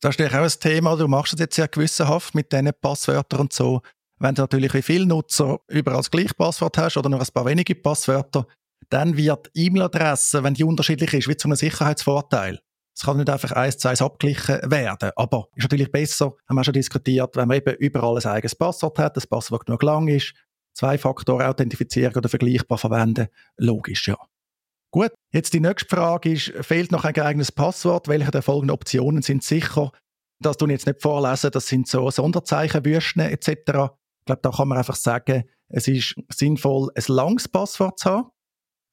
Das 0.00 0.14
ist 0.14 0.18
natürlich 0.18 0.34
auch 0.34 0.42
ein 0.42 0.60
Thema, 0.60 0.96
du 0.96 1.06
machst 1.06 1.34
es 1.34 1.40
jetzt 1.40 1.54
sehr 1.54 1.68
gewissenhaft 1.68 2.34
mit 2.34 2.52
diesen 2.52 2.70
Passwörtern 2.80 3.40
und 3.40 3.52
so. 3.52 3.82
Wenn 4.18 4.34
du 4.34 4.42
natürlich 4.42 4.74
wie 4.74 4.82
viele 4.82 5.06
Nutzer 5.06 5.60
überall 5.68 5.98
das 5.98 6.10
gleiche 6.10 6.34
Passwort 6.34 6.78
hast 6.78 6.96
oder 6.96 7.08
nur 7.08 7.20
ein 7.20 7.26
paar 7.32 7.44
wenige 7.44 7.74
Passwörter, 7.74 8.46
dann 8.88 9.16
wird 9.16 9.50
E-Mail-Adresse, 9.54 10.42
wenn 10.42 10.54
die 10.54 10.64
unterschiedlich 10.64 11.12
ist, 11.14 11.28
wie 11.28 11.36
zu 11.36 11.48
einem 11.48 11.56
Sicherheitsvorteil. 11.56 12.60
Es 12.94 13.04
kann 13.04 13.16
nicht 13.16 13.30
einfach 13.30 13.52
eins 13.52 13.78
zu 13.78 13.88
eins 13.88 14.02
abgeglichen 14.02 14.70
werden. 14.70 15.10
Aber 15.16 15.48
ist 15.56 15.64
natürlich 15.64 15.90
besser, 15.90 16.34
haben 16.48 16.56
wir 16.56 16.64
schon 16.64 16.74
diskutiert, 16.74 17.36
wenn 17.36 17.48
man 17.48 17.56
eben 17.56 17.74
überall 17.76 18.16
ein 18.16 18.26
eigenes 18.26 18.54
Passwort 18.54 18.98
hat, 18.98 19.16
das 19.16 19.26
Passwort 19.26 19.66
genug 19.66 19.82
lang 19.82 20.08
ist, 20.08 20.34
Zwei-Faktor-Authentifizierung 20.74 22.16
oder 22.16 22.28
vergleichbar 22.28 22.78
verwenden. 22.78 23.28
Logisch, 23.56 24.08
ja. 24.08 24.16
Gut, 24.92 25.10
jetzt 25.32 25.54
die 25.54 25.60
nächste 25.60 25.88
Frage 25.88 26.32
ist, 26.32 26.52
fehlt 26.60 26.92
noch 26.92 27.06
ein 27.06 27.14
geeignetes 27.14 27.50
Passwort? 27.50 28.08
Welche 28.08 28.30
der 28.30 28.42
folgenden 28.42 28.74
Optionen 28.74 29.22
sind 29.22 29.42
sicher? 29.42 29.90
Das 30.38 30.58
tun 30.58 30.68
jetzt 30.68 30.86
nicht 30.86 31.00
vorlesen, 31.00 31.50
das 31.50 31.66
sind 31.66 31.88
so 31.88 32.10
Sonderzeichen, 32.10 32.84
Wüsten 32.84 33.20
etc. 33.20 33.48
Ich 33.48 33.64
glaube, 34.26 34.40
da 34.42 34.50
kann 34.50 34.68
man 34.68 34.76
einfach 34.76 34.96
sagen, 34.96 35.44
es 35.68 35.88
ist 35.88 36.16
sinnvoll, 36.28 36.90
ein 36.94 37.04
langes 37.06 37.48
Passwort 37.48 37.98
zu 37.98 38.10
haben. 38.10 38.30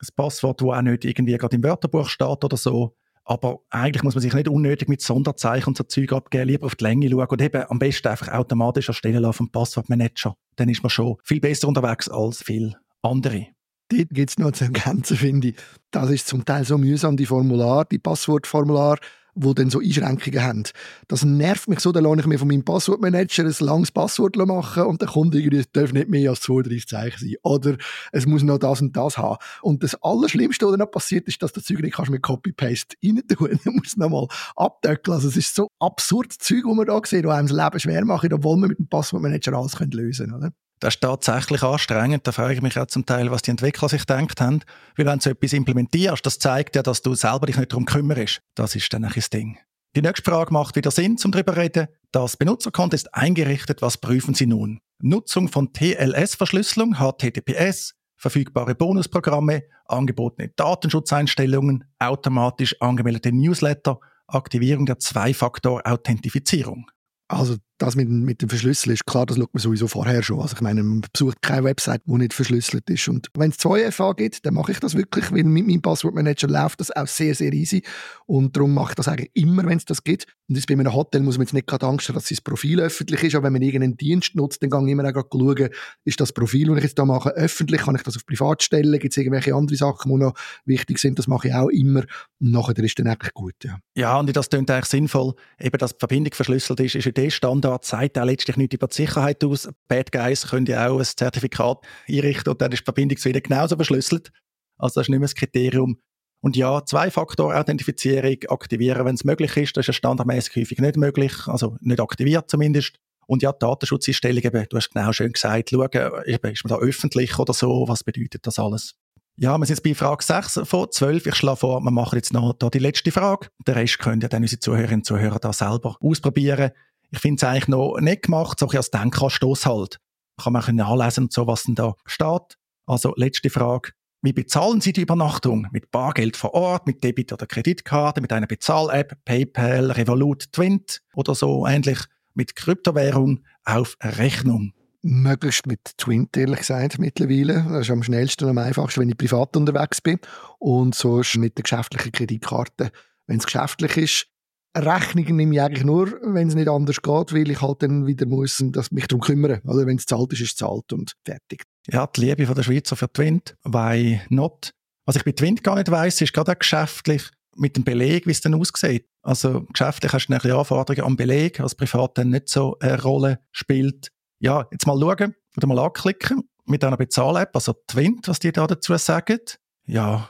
Ein 0.02 0.08
Passwort, 0.16 0.62
das 0.62 0.68
auch 0.70 0.82
nicht 0.82 1.04
irgendwie 1.04 1.38
gerade 1.38 1.58
im 1.58 1.64
Wörterbuch 1.64 2.08
steht 2.08 2.46
oder 2.46 2.56
so. 2.56 2.96
Aber 3.26 3.60
eigentlich 3.70 4.04
muss 4.04 4.16
man 4.16 4.22
sich 4.22 4.34
nicht 4.34 4.48
unnötig 4.48 4.88
mit 4.88 5.02
Sonderzeichen 5.02 5.68
und 5.68 5.78
so 5.78 5.84
Zeug 5.84 6.14
abgeben, 6.14 6.48
lieber 6.48 6.68
auf 6.68 6.76
die 6.76 6.86
Länge 6.86 7.10
schauen 7.10 7.28
und 7.28 7.42
eben 7.42 7.64
am 7.68 7.78
besten 7.78 8.08
einfach 8.08 8.30
automatisch 8.30 8.88
erstellen 8.88 9.22
lassen 9.22 9.38
vom 9.38 9.52
Passwortmanager. 9.52 10.38
Dann 10.56 10.70
ist 10.70 10.82
man 10.82 10.90
schon 10.90 11.18
viel 11.26 11.42
besser 11.42 11.68
unterwegs 11.68 12.08
als 12.08 12.42
viele 12.42 12.76
andere. 13.02 13.48
Dort 13.90 14.10
gibt 14.12 14.30
es 14.30 14.38
noch 14.38 14.52
zu 14.52 14.66
ergänzen, 14.66 15.18
finde 15.18 15.50
ich. 15.50 15.56
Das 15.92 16.10
ist 16.10 16.28
zum 16.28 16.46
Teil 16.46 16.64
so 16.64 16.78
mühsam, 16.78 17.18
die 17.18 17.26
Formular, 17.26 17.86
die 17.86 18.00
Passwortformular 18.00 19.00
die 19.36 19.54
dann 19.56 19.70
so 19.70 19.80
Einschränkungen 19.80 20.44
haben. 20.44 20.64
Das 21.08 21.24
nervt 21.24 21.70
mich 21.70 21.80
so, 21.80 21.92
dann 21.92 22.04
lasse 22.04 22.22
ich 22.22 22.26
mir 22.26 22.40
von 22.40 22.48
meinem 22.48 22.64
Passwortmanager 22.64 23.46
ein 23.46 23.56
langes 23.60 23.92
Passwort 23.92 24.36
machen 24.36 24.84
und 24.84 25.02
dann 25.02 25.10
kommt 25.10 25.36
irgendwie, 25.36 25.60
es 25.60 25.72
darf 25.72 25.94
nicht 25.94 26.10
mehr 26.10 26.30
als 26.32 26.42
32 26.42 26.88
Zeichen 26.88 27.20
sein. 27.20 27.36
Oder 27.44 27.78
es 28.12 28.26
muss 28.26 28.44
noch 28.44 28.58
das 28.58 28.82
und 28.82 28.96
das 28.96 29.18
haben. 29.18 29.38
Und 29.62 29.84
das 29.84 29.96
Allerschlimmste, 30.02 30.66
was 30.66 30.72
dann 30.72 30.80
noch 30.80 30.92
passiert, 30.92 31.28
ist, 31.28 31.42
dass 31.42 31.54
das 31.54 31.64
Zeug 31.64 31.80
nicht 31.80 31.96
kannst 31.96 32.12
mit 32.12 32.22
Copy-Paste 32.22 32.96
rein 33.04 33.22
tun. 33.28 33.60
Du 33.70 33.72
musst 33.72 33.98
nochmal 33.98 34.28
abdeckeln. 34.56 35.14
Also 35.14 35.28
es 35.28 35.38
ist 35.38 35.54
so 35.54 35.68
absurd 35.80 36.34
Zeug, 36.34 36.64
das 36.66 36.76
man 36.76 36.88
da 36.88 37.00
sieht, 37.04 37.26
das 37.26 37.32
einem 37.32 37.48
das 37.48 37.58
Leben 37.58 37.80
schwer 37.80 38.06
macht, 38.06 38.34
obwohl 38.34 38.58
man 38.58 38.70
mit 38.70 38.80
dem 38.80 38.88
Passwortmanager 38.88 39.54
alles 39.54 39.78
lösen 39.80 40.34
oder? 40.34 40.52
Das 40.80 40.96
ist 40.96 41.02
tatsächlich 41.02 41.62
anstrengend. 41.62 42.26
Da 42.26 42.32
frage 42.32 42.54
ich 42.54 42.62
mich 42.62 42.80
auch 42.80 42.88
zum 42.88 43.06
Teil, 43.06 43.32
was 43.32 43.42
die 43.42 43.52
Entwickler 43.52 43.90
sich 43.90 44.06
gedacht 44.06 44.40
haben. 44.40 44.62
Weil 44.96 45.06
wenn 45.06 45.20
du 45.20 45.24
so 45.24 45.30
etwas 45.32 45.54
implementierst, 45.54 46.26
das 46.26 46.40
zeigt 46.40 46.76
ja, 46.76 46.84
dass 46.84 47.02
du 47.02 47.16
selber 47.16 47.48
dich 47.48 47.58
nicht 47.58 47.72
darum 47.72 47.86
kümmerst. 47.86 48.42
Das 48.56 48.76
ist 48.76 48.94
dann 48.94 49.04
ein 49.04 49.12
das 49.14 49.30
Ding. 49.30 49.58
Die 49.96 50.02
nächste 50.02 50.30
Frage 50.30 50.54
macht 50.54 50.76
wieder 50.76 50.92
Sinn, 50.92 51.18
zum 51.18 51.32
darüber 51.32 51.58
reden. 51.58 51.88
Das 52.12 52.38
Benutzerkonto 52.38 52.96
ist 52.96 53.14
eingerichtet. 53.14 53.82
Was 53.82 53.98
prüfen 53.98 54.36
Sie 54.36 54.46
nun? 54.46 54.80
Nutzung 55.02 55.48
von 55.48 55.74
TLS-Verschlüsselung, 55.74 56.96
HTTPS, 56.96 57.96
verfügbare 58.16 58.76
Bonusprogramme, 58.76 59.64
angebotene 59.86 60.50
Datenschutzeinstellungen, 60.56 61.86
automatisch 61.98 62.80
angemeldete 62.82 63.32
Newsletter, 63.32 64.00
Aktivierung 64.28 64.86
der 64.86 65.00
Zwei-Faktor-Authentifizierung. 65.00 66.92
Also 67.28 67.58
das 67.80 67.96
mit, 67.96 68.10
mit 68.10 68.42
dem 68.42 68.50
Verschlüsseln 68.50 68.94
ist 68.94 69.06
klar, 69.06 69.26
das 69.26 69.38
schaut 69.38 69.54
man 69.54 69.62
sowieso 69.62 69.88
vorher 69.88 70.22
schon. 70.22 70.42
Also 70.42 70.56
ich 70.56 70.62
meine, 70.62 70.84
man 70.84 71.02
besucht 71.12 71.42
keine 71.42 71.64
Website, 71.64 72.02
die 72.06 72.14
nicht 72.14 72.34
verschlüsselt 72.34 72.90
ist. 72.90 73.08
Und 73.08 73.30
wenn 73.36 73.52
es 73.52 73.60
2FA 73.60 74.16
gibt, 74.16 74.46
dann 74.46 74.54
mache 74.54 74.74
ich 74.74 74.80
das 74.80 74.96
wirklich, 74.96 75.32
weil 75.32 75.46
mit 75.46 75.66
meinem 75.66 75.82
Passwortmanager 75.82 76.48
läuft 76.48 76.82
das 76.82 76.92
auch 76.92 77.08
sehr, 77.08 77.34
sehr 77.34 77.54
easy. 77.54 77.82
Und 78.26 78.56
darum 78.56 78.74
mache 78.74 78.92
ich 78.92 78.96
das 78.96 79.08
eigentlich 79.08 79.32
immer, 79.34 79.66
wenn 79.66 79.78
es 79.78 79.86
das 79.86 80.04
gibt. 80.04 80.28
Und 80.50 80.56
jetzt 80.56 80.68
bei 80.68 80.74
einem 80.74 80.94
Hotel 80.94 81.22
muss 81.22 81.38
man 81.38 81.46
jetzt 81.46 81.54
nicht 81.54 81.68
gerade 81.68 81.86
Angst 81.88 82.10
haben, 82.10 82.16
dass 82.16 82.28
sein 82.28 82.40
Profil 82.44 82.82
öffentlich 82.82 83.24
ist, 83.24 83.36
aber 83.36 83.46
wenn 83.46 83.54
man 83.54 83.62
irgendeinen 83.62 83.96
Dienst 83.96 84.36
nutzt, 84.36 84.62
dann 84.62 84.70
gehe 84.70 84.84
ich 84.84 84.92
immer 84.92 85.08
auch 85.08 85.14
gerade 85.14 85.30
schauen, 85.32 85.70
ist 86.04 86.20
das 86.20 86.34
Profil, 86.34 86.68
das 86.68 86.78
ich 86.78 86.84
jetzt 86.84 87.00
da 87.00 87.06
mache, 87.06 87.30
öffentlich, 87.30 87.82
kann 87.82 87.96
ich 87.96 88.04
das 88.04 88.18
auf 88.18 88.26
privat 88.26 88.62
stellen, 88.62 89.00
gibt 89.00 89.14
es 89.14 89.18
irgendwelche 89.18 89.56
andere 89.56 89.78
Sachen, 89.78 90.12
die 90.12 90.18
noch 90.18 90.34
wichtig 90.66 90.98
sind, 91.00 91.20
das 91.20 91.28
mache 91.28 91.48
ich 91.48 91.54
auch 91.54 91.70
immer. 91.70 92.02
Und 92.40 92.52
nachher 92.52 92.78
ist 92.80 92.98
dann 93.00 93.08
eigentlich 93.08 93.34
gut, 93.34 93.56
ja. 93.64 93.80
Ja, 93.96 94.20
und 94.20 94.36
das 94.36 94.50
klingt 94.50 94.70
eigentlich 94.72 94.86
sinnvoll, 94.86 95.34
eben, 95.60 95.78
dass 95.78 95.94
die 95.94 96.00
Verbindung 96.00 96.34
verschlüsselt 96.34 96.80
ist, 96.80 96.96
ist 96.96 97.06
in 97.06 97.32
Standard 97.32 97.69
Zertifikat 97.70 97.86
sagt 97.86 98.18
auch 98.18 98.26
letztlich 98.26 98.58
nicht 98.58 98.74
über 98.74 98.88
die 98.88 98.96
Sicherheit 98.96 99.44
aus. 99.44 99.70
Bad 99.88 100.12
Guys 100.12 100.48
können 100.48 100.66
ja 100.66 100.90
auch 100.90 101.00
ein 101.00 101.06
Zertifikat 101.06 101.86
einrichten 102.08 102.52
und 102.52 102.62
dann 102.62 102.72
ist 102.72 102.80
die 102.80 102.86
Verbindung 102.86 103.18
ihnen 103.24 103.44
genauso 103.44 103.76
verschlüsselt. 103.76 104.32
Also 104.78 104.96
das 104.96 105.06
ist 105.06 105.10
nicht 105.10 105.20
mehr 105.20 105.28
das 105.28 105.36
Kriterium. 105.36 106.00
Und 106.42 106.56
ja, 106.56 106.86
Zwei-Faktor-Authentifizierung 106.86 108.38
aktivieren, 108.48 109.06
wenn 109.06 109.16
es 109.16 109.26
möglich 109.26 109.56
ist. 109.58 109.76
Das 109.76 109.84
ist 109.84 109.88
ja 109.88 109.94
standardmäßig 109.94 110.56
häufig 110.56 110.80
nicht 110.80 110.96
möglich, 110.96 111.34
also 111.48 111.76
nicht 111.82 112.00
aktiviert 112.00 112.50
zumindest. 112.50 112.96
Und 113.28 113.44
ja, 113.44 113.52
die 113.52 113.60
Datenschutzeinstellung, 113.60 114.44
eben, 114.44 114.66
du 114.70 114.78
hast 114.78 114.92
genau 114.92 115.12
schön 115.12 115.34
gesagt, 115.34 115.70
schauen, 115.70 115.90
ist 116.24 116.64
man 116.64 116.70
da 116.70 116.78
öffentlich 116.78 117.38
oder 117.38 117.54
so, 117.54 117.88
was 117.88 118.04
bedeutet 118.04 118.48
das 118.48 118.58
alles? 118.58 118.96
Ja, 119.42 119.58
wir 119.58 119.66
sind 119.66 119.78
jetzt 119.78 119.84
bei 119.84 119.96
Frage 119.96 120.22
6 120.22 120.62
von 120.66 120.92
12. 120.92 121.28
Ich 121.28 121.36
schlage 121.36 121.58
vor, 121.58 121.80
wir 121.80 121.92
machen 121.92 122.18
jetzt 122.18 122.34
noch 122.34 122.52
da 122.54 122.70
die 122.70 122.80
letzte 122.80 123.12
Frage. 123.12 123.48
Den 123.66 123.76
Rest 123.76 124.00
können 124.00 124.20
ja 124.20 124.28
dann 124.28 124.42
unsere 124.42 124.60
Zuhörerinnen 124.60 125.00
und 125.00 125.06
Zuhörer 125.06 125.40
da 125.40 125.54
selber 125.54 125.96
ausprobieren. 126.02 126.72
Ich 127.12 127.20
finde 127.20 127.38
es 127.38 127.44
eigentlich 127.44 127.68
noch 127.68 128.00
nicht 128.00 128.24
gemacht, 128.24 128.60
so 128.60 128.68
ein 128.68 128.78
als 128.78 128.92
Denkanstoss 128.92 129.66
halt. 129.66 130.00
Kann 130.42 130.54
man 130.54 130.76
nachlesen 130.76 131.26
und 131.26 131.34
so, 131.34 131.48
was 131.48 131.64
denn 131.64 131.76
da 131.76 131.96
steht. 132.06 132.58
Also, 132.86 133.14
letzte 133.16 133.50
Frage. 133.50 133.92
Wie 134.22 134.34
bezahlen 134.34 134.82
Sie 134.82 134.94
die 134.94 135.02
Übernachtung? 135.02 135.68
Mit 135.72 135.92
Bargeld 135.92 136.36
vor 136.36 136.54
Ort, 136.54 136.88
mit 136.88 137.04
Debit- 137.04 137.32
oder 137.32 137.46
Kreditkarte, 137.46 138.20
mit 138.20 138.34
einer 138.34 138.48
Bezahl-App, 138.48 139.18
PayPal, 139.24 139.92
Revolut, 139.92 140.52
Twint 140.52 141.02
oder 141.16 141.36
so 141.36 141.66
ähnlich, 141.66 142.00
mit 142.34 142.56
Kryptowährung 142.56 143.46
auf 143.64 143.96
Rechnung? 144.02 144.74
möglichst 145.02 145.66
mit 145.66 145.98
Twint, 145.98 146.36
ehrlich 146.36 146.60
gesagt, 146.60 147.00
mittlerweile. 147.00 147.66
Das 147.70 147.82
ist 147.82 147.92
am 147.92 148.04
schnellsten 148.04 148.46
und 148.46 148.52
am 148.52 148.58
einfachsten, 148.58 149.02
wenn 149.02 149.10
ich 149.10 149.18
privat 149.18 149.56
unterwegs 149.56 150.02
bin. 150.02 150.20
Und 150.58 150.96
so 150.96 151.22
ist 151.22 151.38
mit 151.38 151.58
der 151.58 151.64
geschäftlichen 151.64 152.12
Kreditkarte, 152.12 152.92
wenn 153.28 153.38
es 153.38 153.46
geschäftlich 153.46 153.98
ist. 153.98 154.28
Rechnungen 154.76 155.36
nehme 155.36 155.56
ich 155.56 155.62
eigentlich 155.62 155.84
nur, 155.84 156.12
wenn 156.22 156.48
es 156.48 156.56
nicht 156.56 156.68
anders 156.68 157.02
geht, 157.02 157.34
weil 157.34 157.50
ich 157.50 157.62
halt 157.62 157.82
dann 157.82 158.06
wieder 158.06 158.26
muss 158.26 158.64
dass 158.72 158.92
mich 158.92 159.08
darum 159.08 159.22
kümmern. 159.22 159.62
Also 159.66 159.86
wenn 159.86 159.98
es 159.98 160.06
zahlt 160.06 160.32
ist, 160.34 160.42
ist 160.42 160.52
es 160.52 160.56
zahlt 160.56 160.94
und 160.94 161.14
fertig. 161.26 161.64
Ja, 161.88 162.08
die 162.08 162.22
Liebe 162.22 162.46
von 162.46 162.56
der 162.56 162.64
Schweizer 162.64 162.96
für 162.96 163.12
Twint, 163.12 163.56
why 163.64 164.22
not? 164.30 164.72
Was 165.06 165.16
ich 165.16 165.24
bei 165.24 165.32
Twint 165.32 165.64
gar 165.64 165.76
nicht 165.76 165.90
weiss, 165.90 166.22
ist 166.22 166.34
gerade 166.34 166.52
auch 166.52 166.60
geschäftlich 166.60 167.24
mit 167.56 167.76
dem 167.76 167.84
Beleg, 167.84 168.28
wie 168.28 168.32
es 168.32 168.42
dann 168.42 168.54
aussieht. 168.54 169.08
Also 169.24 169.66
geschäftlich 169.74 170.14
hast 170.14 170.28
du 170.28 170.34
ein 170.34 170.40
Anforderungen 170.40 171.06
am 171.06 171.18
Beleg, 171.18 171.60
was 171.60 171.76
privat 171.76 172.18
dann 172.18 172.30
nicht 172.30 172.48
so 172.48 172.78
eine 172.80 173.02
Rolle 173.02 173.40
spielt 173.52 174.12
ja, 174.40 174.66
jetzt 174.72 174.88
mal 174.88 175.00
schauen 175.00 175.36
oder 175.58 175.68
mal 175.68 175.80
anklicken 175.80 176.50
mit 176.66 176.84
einer 176.84 176.98
Bezahl-App, 176.98 177.56
also 177.56 177.74
Twint, 177.88 178.28
was 178.28 178.40
die 178.40 178.52
da 178.52 178.68
dazu 178.68 178.96
sagen. 178.98 179.40
Ja, 179.86 180.30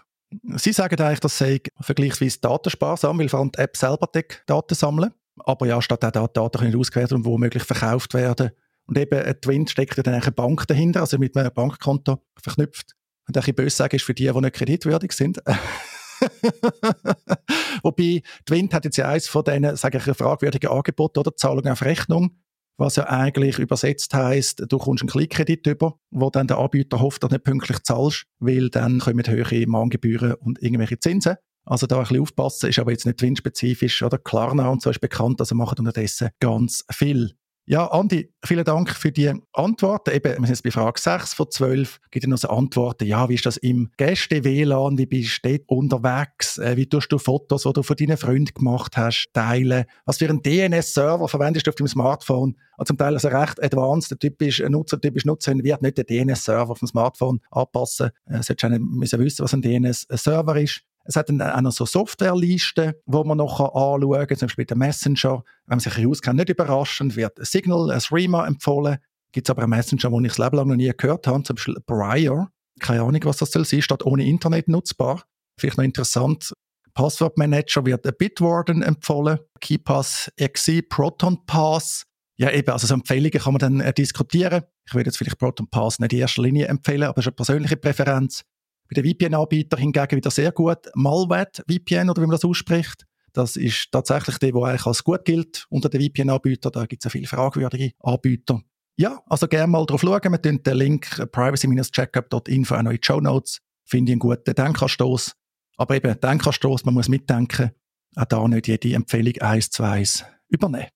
sie 0.56 0.74
sagen 0.74 1.00
eigentlich, 1.02 1.20
das 1.20 1.38
sei 1.38 1.62
vergleichsweise 1.80 2.40
datensparsam, 2.40 3.20
weil 3.20 3.30
vor 3.30 3.40
allem 3.40 3.52
die 3.52 3.60
App 3.60 3.78
selber 3.78 4.08
die 4.14 4.24
Daten 4.46 4.76
sammeln. 4.76 5.14
Aber 5.40 5.68
ja, 5.68 5.82
statt 5.82 6.18
auch 6.18 6.28
Daten 6.28 6.60
können 6.60 6.76
ausgewertet 6.76 7.14
und 7.14 7.26
womöglich 7.26 7.64
verkauft 7.64 8.14
werden. 8.14 8.52
Und 8.86 8.98
eben 8.98 9.22
ein 9.22 9.40
Twint 9.40 9.70
steckt 9.70 10.06
dann 10.06 10.14
eine 10.14 10.32
Bank 10.32 10.68
dahinter, 10.68 11.02
also 11.02 11.18
mit 11.18 11.38
einem 11.38 11.54
Bankkonto 11.54 12.22
verknüpft. 12.42 12.96
Und 13.28 13.38
ein 13.38 13.42
bisschen 13.42 13.56
böse 13.56 13.76
sagen 13.76 13.96
ist 13.96 14.04
für 14.04 14.14
die, 14.14 14.32
die 14.32 14.40
nicht 14.40 14.56
kreditwürdig 14.56 15.12
sind. 15.12 15.40
Wobei, 17.84 18.24
Twint 18.46 18.74
hat 18.74 18.86
jetzt 18.86 18.98
ja 18.98 19.08
eins 19.08 19.28
von 19.28 19.44
diesen, 19.44 19.76
sage 19.76 20.00
ich, 20.00 20.04
fragwürdigen 20.04 20.70
Angeboten 20.70 21.20
oder 21.20 21.36
Zahlungen 21.36 21.72
auf 21.72 21.84
Rechnung 21.84 22.36
was 22.80 22.96
ja 22.96 23.08
eigentlich 23.10 23.60
übersetzt 23.60 24.14
heißt, 24.14 24.64
du 24.68 24.78
kommst 24.78 25.04
einen 25.04 25.10
Klickkredit 25.10 25.68
über, 25.68 26.00
wo 26.12 26.30
dann 26.30 26.48
der 26.48 26.58
Anbieter 26.58 27.00
hofft, 27.00 27.24
dass 27.24 27.30
du 27.30 27.36
nicht 27.36 27.44
pünktlich 27.44 27.84
zahlst, 27.84 28.26
weil 28.40 28.70
dann 28.70 29.00
kommen 29.00 29.28
höhere 29.28 29.68
Mahngebühren 29.68 30.34
und 30.36 30.62
irgendwelche 30.62 31.00
Zinsen. 31.00 31.36
Also 31.66 31.86
da 31.86 31.98
ein 31.98 32.02
bisschen 32.04 32.22
aufpassen, 32.22 32.70
ist 32.70 32.80
aber 32.80 32.92
jetzt 32.92 33.06
nicht 33.06 33.22
windspezifisch 33.22 34.02
oder 34.02 34.18
Klarna 34.18 34.70
und 34.70 34.82
so 34.82 34.90
ist 34.90 35.02
bekannt, 35.02 35.40
also 35.40 35.56
machen 35.56 35.80
unterdessen 35.80 36.30
ganz 36.40 36.86
viel. 36.92 37.34
Ja, 37.72 37.86
Andi, 37.86 38.34
vielen 38.44 38.64
Dank 38.64 38.90
für 38.90 39.12
die 39.12 39.32
Antworten. 39.54 40.10
Eben, 40.10 40.40
wir 40.40 40.48
sind 40.48 40.50
jetzt 40.50 40.64
bei 40.64 40.72
Frage 40.72 41.00
6 41.00 41.36
von 41.36 41.52
12. 41.52 42.00
Gibt 42.10 42.26
es 42.26 42.28
noch 42.28 42.40
so 42.40 42.48
Antworten? 42.48 43.06
Ja, 43.06 43.30
wie 43.30 43.36
ist 43.36 43.46
das 43.46 43.58
im 43.58 43.92
Gäste-WLAN? 43.96 44.98
Wie 44.98 45.06
bist 45.06 45.46
du 45.46 45.50
dort 45.50 45.62
unterwegs? 45.68 46.58
Äh, 46.58 46.78
wie 46.78 46.88
tust 46.88 47.12
du 47.12 47.20
Fotos, 47.20 47.62
die 47.62 47.74
du 47.74 47.84
von 47.84 47.96
deinen 47.96 48.18
Freunden 48.18 48.56
gemacht 48.56 48.98
hast, 48.98 49.30
teilen? 49.34 49.86
Was 50.06 50.18
für 50.18 50.28
einen 50.28 50.42
DNS-Server 50.42 51.28
verwendest 51.28 51.68
du 51.68 51.70
auf 51.70 51.76
deinem 51.76 51.90
Smartphone? 51.90 52.56
Also 52.76 52.88
zum 52.88 52.98
Teil 52.98 53.14
also 53.14 53.28
recht 53.28 53.62
advanced, 53.62 54.10
der 54.10 54.18
typisch 54.18 54.64
Nutzer, 54.68 55.00
typisch 55.00 55.26
Nutzer 55.26 55.54
wird 55.56 55.84
nicht 55.84 56.00
den 56.00 56.08
DNS-Server 56.08 56.72
auf 56.72 56.80
dem 56.80 56.88
Smartphone 56.88 57.40
anpassen. 57.52 58.10
Äh, 58.26 58.42
solltest 58.42 59.20
wissen, 59.20 59.44
was 59.44 59.54
ein 59.54 59.62
DNS-Server 59.62 60.60
ist. 60.60 60.82
Es 61.10 61.16
hat 61.16 61.30
dann 61.30 61.42
auch 61.42 61.62
noch 61.62 61.72
so 61.72 61.88
Softwarelisten, 61.88 62.94
wo 63.08 63.24
man 63.24 63.40
noch 63.40 63.60
anschauen 63.60 64.28
kann, 64.28 64.38
zum 64.38 64.46
Beispiel 64.46 64.66
der 64.66 64.78
Messenger. 64.78 65.44
Wenn 65.66 65.78
man 65.78 65.80
sich 65.80 66.06
auskennt, 66.06 66.38
nicht 66.38 66.50
überraschend, 66.50 67.16
wird 67.16 67.44
Signal, 67.44 67.90
ein 67.90 68.00
Streamer 68.00 68.46
empfohlen. 68.46 69.00
Gibt 69.32 69.48
es 69.48 69.50
aber 69.50 69.64
einen 69.64 69.72
Messenger, 69.72 70.12
den 70.12 70.26
ich 70.26 70.34
das 70.34 70.38
Leben 70.38 70.58
lang 70.58 70.68
noch 70.68 70.76
nie 70.76 70.92
gehört 70.96 71.26
habe, 71.26 71.42
zum 71.42 71.56
Beispiel 71.56 71.78
Briar. 71.88 72.52
Keine 72.80 73.02
Ahnung, 73.02 73.22
was 73.24 73.38
das 73.38 73.50
soll 73.52 73.66
sein, 73.66 73.82
steht 73.82 74.06
ohne 74.06 74.24
Internet 74.24 74.68
nutzbar. 74.68 75.24
Vielleicht 75.60 75.80
noch 75.80 75.84
interessant. 75.84 76.54
Passwortmanager 76.94 77.88
wird 77.88 78.06
ein 78.06 78.14
Bitwarden 78.16 78.84
empfohlen, 78.84 79.40
KeyPass 79.62 80.32
XE, 80.40 80.84
Proton 80.84 81.44
Pass. 81.48 82.04
Ja, 82.38 82.52
eben, 82.52 82.70
also 82.70 82.86
so 82.86 82.94
Empfehlungen 82.94 83.32
kann 83.32 83.54
man 83.54 83.60
dann 83.60 83.82
äh, 83.82 83.94
diskutieren. 83.94 84.62
Ich 84.86 84.94
würde 84.94 85.08
jetzt 85.08 85.18
vielleicht 85.18 85.40
Proton 85.40 85.68
Pass 85.72 85.98
nicht 86.00 86.14
in 86.14 86.20
erster 86.20 86.44
Linie 86.44 86.68
empfehlen, 86.68 87.04
aber 87.04 87.16
das 87.16 87.24
ist 87.24 87.30
eine 87.30 87.36
persönliche 87.36 87.78
Präferenz. 87.78 88.44
Bei 88.90 89.02
den 89.02 89.12
VPN-Anbietern 89.12 89.80
hingegen 89.80 90.18
wieder 90.18 90.32
sehr 90.32 90.52
gut. 90.52 90.90
Malwet 90.96 91.64
VPN, 91.70 92.10
oder 92.10 92.22
wie 92.22 92.28
man 92.28 92.32
das 92.32 92.46
ausspricht. 92.46 93.06
Das 93.34 93.56
ist 93.56 93.92
tatsächlich 93.92 94.38
der, 94.40 94.52
der 94.52 94.64
eigentlich 94.64 94.86
als 94.86 95.04
gut 95.04 95.24
gilt 95.26 95.66
unter 95.70 95.90
den 95.90 96.02
VPN-Anbietern. 96.02 96.72
Da 96.72 96.86
gibt 96.86 97.02
es 97.02 97.06
ja 97.06 97.10
viele 97.12 97.28
fragwürdige 97.28 97.92
Anbieter. 98.00 98.62
Ja, 98.98 99.22
also 99.28 99.48
gerne 99.48 99.68
mal 99.68 99.86
drauf 99.86 100.02
schauen. 100.02 100.20
Wir 100.24 100.42
tun 100.42 100.62
den 100.62 100.78
Link 100.78 101.32
privacy-checkup.info 101.32 102.76
auch 102.76 102.82
noch 102.82 102.92
in 102.92 102.98
die 102.98 103.06
Show 103.06 103.22
Notes. 103.22 103.60
Finde 103.86 104.12
ich 104.12 104.14
einen 104.14 104.20
guten 104.20 104.54
Denkanstoss. 104.54 105.34
Aber 105.78 105.96
eben, 105.96 106.20
Denkanstoss, 106.20 106.84
man 106.84 106.96
muss 106.96 107.08
mitdenken. 107.08 107.72
Auch 108.16 108.26
da 108.26 108.46
nicht 108.48 108.68
jede 108.68 108.94
Empfehlung 108.96 109.38
eins 109.40 109.70
zu 109.70 109.84
eins 109.84 110.26
übernehmen. 110.50 110.88